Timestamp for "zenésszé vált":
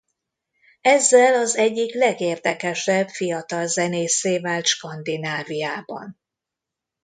3.67-4.65